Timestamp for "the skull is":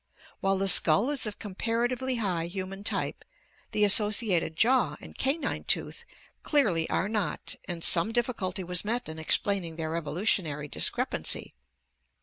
0.57-1.27